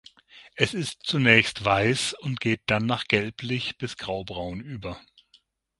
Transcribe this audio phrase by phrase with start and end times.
[0.55, 4.99] Es ist zunächst weiß und geht dann nach gelblich bis grau-braun über.